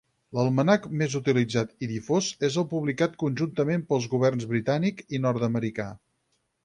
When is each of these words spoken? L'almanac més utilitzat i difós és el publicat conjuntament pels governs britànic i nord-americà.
L'almanac 0.35 0.85
més 1.01 1.17
utilitzat 1.19 1.75
i 1.87 1.89
difós 1.91 2.29
és 2.49 2.57
el 2.61 2.67
publicat 2.71 3.19
conjuntament 3.25 3.85
pels 3.93 4.09
governs 4.15 4.49
britànic 4.55 5.05
i 5.19 5.21
nord-americà. 5.27 5.87